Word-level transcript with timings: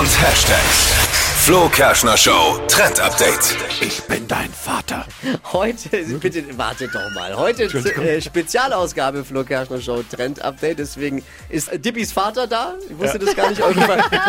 und 0.00 0.22
Hashtags. 0.22 1.10
Flo 1.44 1.68
Kerschner 1.68 2.16
Show 2.16 2.58
Trend 2.68 2.98
Update. 3.00 3.56
Ich 3.82 4.00
bin 4.04 4.26
dein 4.28 4.48
Vater. 4.50 5.04
Heute, 5.52 5.88
bitte 6.20 6.56
wartet 6.56 6.94
doch 6.94 7.10
mal. 7.14 7.36
Heute 7.36 7.64
äh, 7.64 8.20
Spezialausgabe 8.20 9.24
Flo 9.24 9.44
Kerschner 9.44 9.80
Show 9.80 10.02
Trend 10.02 10.40
Update. 10.42 10.78
Deswegen 10.78 11.22
ist 11.50 11.70
Dippis 11.84 12.12
Vater 12.12 12.46
da. 12.46 12.74
Ich 12.88 12.98
wusste 12.98 13.18
das 13.18 13.36
gar 13.36 13.50
nicht. 13.50 13.60
Eure, 13.62 13.78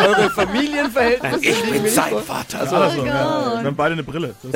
eure 0.06 0.30
Familienverhältnisse. 0.30 1.38
Ich 1.46 1.62
bin 1.62 1.88
sein 1.88 2.10
vor. 2.10 2.22
Vater. 2.22 2.60
Also, 2.60 2.76
Also, 2.76 3.06
ja, 3.06 3.60
wir 3.60 3.66
haben 3.66 3.76
beide 3.76 3.94
eine 3.94 4.02
Brille. 4.02 4.34
Und 4.42 4.54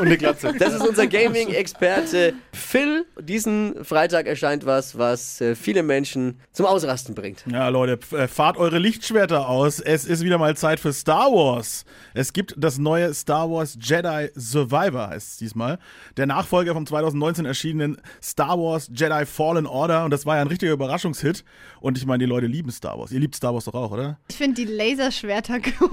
eine 0.00 0.16
Glatze. 0.16 0.54
Das 0.58 0.72
ist 0.72 0.86
unser 0.86 1.06
Gaming-Experte 1.06 2.32
Phil. 2.54 3.04
Diesen 3.20 3.84
Freitag 3.84 4.26
erscheint 4.26 4.66
was, 4.66 4.96
was 4.98 5.40
äh, 5.40 5.54
viele 5.54 5.82
Menschen 5.82 6.40
zum 6.52 6.66
Ausrasten 6.66 7.14
bringt. 7.14 7.44
Ja, 7.50 7.68
Leute, 7.68 7.98
äh, 8.16 8.28
fahrt 8.28 8.56
eure 8.56 8.78
Lichtschwerter 8.78 9.48
aus. 9.48 9.80
Es 9.80 10.04
ist 10.04 10.22
wieder 10.24 10.38
mal 10.38 10.56
Zeit 10.56 10.80
für 10.80 10.92
Star 10.92 11.30
Wars. 11.30 11.84
Es 12.14 12.32
gibt 12.32 12.54
das 12.56 12.78
neue 12.78 13.12
Star 13.14 13.50
Wars 13.50 13.76
Jedi 13.80 14.30
Survivor, 14.34 15.08
heißt 15.08 15.32
es 15.32 15.36
diesmal. 15.38 15.78
Der 16.16 16.26
Nachfolger 16.26 16.74
vom 16.74 16.86
2019 16.86 17.44
erschienenen 17.44 17.96
Star 18.22 18.58
Wars 18.58 18.90
Jedi 18.92 19.26
Fallen 19.26 19.66
Order. 19.66 20.04
Und 20.04 20.10
das 20.12 20.26
war 20.26 20.36
ja 20.36 20.42
ein 20.42 20.48
richtiger 20.48 20.72
Überraschungshit. 20.72 21.44
Und 21.80 21.98
ich 21.98 22.06
meine, 22.06 22.24
die 22.24 22.28
Leute 22.28 22.46
lieben 22.46 22.70
Star 22.70 22.98
Wars. 22.98 23.12
Ihr 23.12 23.20
liebt 23.20 23.34
Star 23.34 23.52
Wars 23.52 23.64
doch 23.64 23.74
auch, 23.74 23.90
oder? 23.90 24.18
Ich 24.28 24.36
finde 24.36 24.64
die 24.64 24.72
Laserschwerter 24.72 25.58
cool. 25.80 25.90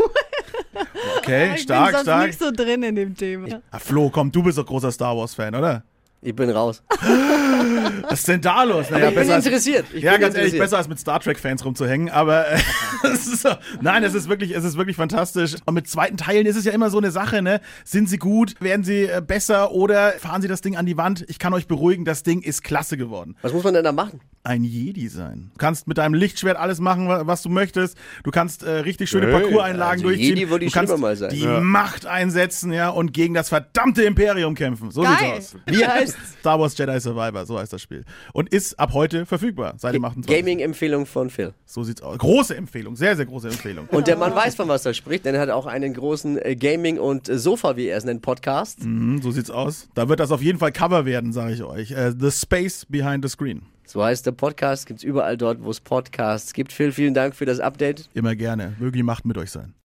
Okay, 1.18 1.52
ich 1.56 1.62
stark, 1.64 1.88
bin 1.88 1.94
sonst 1.94 2.04
stark. 2.04 2.28
nicht 2.28 2.40
so 2.40 2.52
drin 2.52 2.84
in 2.84 2.96
dem 2.96 3.16
Thema. 3.16 3.62
Ah, 3.72 3.80
Flo, 3.80 4.10
komm, 4.10 4.32
du 4.32 4.44
bist 4.44 4.58
doch 4.58 4.66
großer 4.66 4.92
Star 4.92 5.16
Wars-Fan, 5.18 5.56
oder? 5.56 5.84
Ich 6.24 6.36
bin 6.36 6.52
raus. 6.52 6.84
Was 8.04 8.20
ist 8.20 8.28
denn 8.28 8.42
da 8.42 8.64
los? 8.64 8.92
Naja, 8.92 9.10
ich 9.10 9.16
bin 9.16 9.32
als- 9.32 9.44
interessiert. 9.46 9.86
Ich 9.92 10.04
ja, 10.04 10.12
bin 10.12 10.22
ganz 10.22 10.36
ehrlich, 10.36 10.58
besser 10.58 10.78
als 10.78 10.88
mit 10.88 11.00
Star 11.00 11.20
Trek-Fans 11.20 11.66
rumzuhängen, 11.66 12.10
aber 12.10 12.48
äh, 12.48 12.60
es 13.12 13.26
ist 13.26 13.42
so, 13.42 13.50
nein, 13.82 14.04
es 14.04 14.14
ist 14.14 14.30
wirklich, 14.30 14.52
es 14.52 14.64
ist 14.64 14.78
wirklich 14.78 14.96
fantastisch. 14.96 15.56
Und 15.66 15.74
mit 15.74 15.88
zweiten 15.88 16.18
Teilen 16.18 16.46
ist 16.46 16.56
es 16.58 16.66
ja 16.66 16.74
immer 16.74 16.92
so 16.92 17.00
eine 17.00 17.10
Sache, 17.10 17.42
ne? 17.42 17.60
Sind 17.84 18.08
sie 18.08 18.18
gut? 18.18 18.54
Werden 18.60 18.84
sie 18.84 19.06
äh, 19.06 19.22
besser 19.26 19.72
oder 19.72 20.12
fahren 20.12 20.44
sie 20.44 20.48
das 20.48 20.62
Ding 20.62 20.78
an 20.78 20.86
die 20.86 20.96
Wand? 20.96 21.26
Ich 21.28 21.40
kann 21.40 21.54
euch 21.54 21.68
beruhigen, 21.68 22.06
das 22.06 22.22
Ding 22.22 22.42
ist 22.42 22.64
klasse 22.64 22.98
geworden. 22.98 23.36
Was 23.42 23.54
muss 23.54 23.64
man 23.64 23.74
denn 23.74 23.84
da 23.84 23.92
machen? 23.92 24.22
Ein 24.44 24.64
Jedi 24.64 25.08
sein. 25.08 25.52
Du 25.54 25.60
kannst 25.60 25.88
mit 25.88 26.00
deinem 26.00 26.16
Lichtschwert 26.16 26.58
alles 26.58 26.80
machen, 26.80 27.08
wa- 27.08 27.28
was 27.28 27.44
du 27.44 27.50
möchtest. 27.50 27.96
Du 28.24 28.32
kannst 28.32 28.64
äh, 28.64 28.72
richtig 28.72 29.08
schöne 29.10 29.28
Hey, 29.28 29.34
Parcours-Einlagen 29.34 29.92
also 29.92 30.04
durchziehen. 30.06 30.36
Jedi 30.36 30.50
würde 30.50 30.66
ich 30.66 30.72
du 30.72 30.80
kannst 30.80 30.92
schon 30.92 31.00
mal 31.02 31.16
sein. 31.16 31.30
die 31.30 31.42
Ja. 31.44 31.60
Macht 31.60 32.08
einsetzen, 32.08 32.74
ja, 32.74 32.90
und 32.90 33.14
gegen 33.14 33.36
das 33.36 33.50
verdammte 33.50 34.02
Imperium 34.04 34.56
kämpfen. 34.56 34.90
So 34.90 35.04
Geil. 35.04 35.16
sieht's 35.42 35.54
aus. 35.54 35.62
Wie 35.68 35.86
heißt 35.86 36.18
Star 36.40 36.60
Wars 36.60 36.76
Jedi 36.76 37.00
Survivor, 37.00 37.46
so 37.46 37.60
heißt 37.60 37.72
das 37.72 37.82
Spiel. 37.84 38.04
Und 38.34 38.50
ist 38.50 38.80
ab 38.80 38.94
heute 38.94 39.28
verfügbar, 39.28 39.76
seit 39.78 39.94
dem 39.94 40.04
28. 40.06 40.36
Gaming-Empfehlung 40.36 41.06
von 41.06 41.30
Phil. 41.30 41.54
So 41.68 41.84
sieht's 41.84 42.02
aus. 42.02 42.18
Große 42.18 42.56
Empfehlung, 42.56 42.96
sehr, 42.96 43.16
sehr 43.16 43.28
große 43.28 43.48
Empfehlung. 43.48 43.86
Und 43.92 44.08
der 44.08 44.18
Mann 44.18 44.34
weiß, 44.34 44.56
von 44.56 44.68
was 44.68 44.84
er 44.88 44.96
spricht, 44.96 45.26
denn 45.26 45.36
er 45.36 45.42
hat 45.42 45.50
auch 45.52 45.68
einen 45.68 45.94
großen 45.94 46.40
äh, 46.44 46.56
Gaming- 46.56 46.98
und 47.00 47.30
äh, 47.30 47.38
Sofa, 47.38 47.78
wie 47.78 47.86
er 47.86 47.98
es 47.98 48.06
nennt, 48.06 48.24
Podcast. 48.24 48.84
Mhm, 48.84 49.22
so 49.22 49.30
sieht's 49.30 49.52
aus. 49.52 49.88
Da 49.94 50.10
wird 50.10 50.20
das 50.20 50.32
auf 50.32 50.42
jeden 50.42 50.58
Fall 50.58 50.72
Cover 50.72 51.06
werden, 51.06 51.32
sage 51.32 51.54
ich 51.54 51.64
euch. 51.64 51.92
Äh, 51.92 52.14
the 52.20 52.32
Space 52.32 52.88
Behind 52.90 53.24
the 53.24 53.30
Screen. 53.30 53.62
So 53.86 54.04
heißt 54.04 54.26
der 54.26 54.32
Podcast, 54.32 54.86
gibt's 54.86 55.04
überall 55.04 55.38
dort, 55.38 55.64
wo 55.64 55.70
es 55.70 55.80
Podcasts 55.80 56.54
gibt. 56.54 56.72
Phil, 56.72 56.92
vielen 56.92 57.14
Dank 57.14 57.36
für 57.36 57.46
das 57.46 57.60
Update. 57.60 58.10
Immer 58.14 58.36
gerne. 58.36 58.76
Möge 58.80 58.98
die 58.98 59.04
Macht 59.04 59.26
mit 59.26 59.38
euch 59.38 59.52
sein. 59.52 59.74